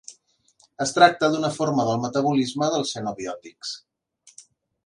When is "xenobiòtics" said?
2.97-3.75